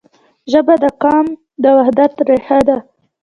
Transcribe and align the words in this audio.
ژبه 0.51 0.75
د 0.83 0.85
قام 1.03 1.25
د 1.63 1.65
وحدت 1.77 2.13
رښه 2.27 2.59
ده. 2.67 2.77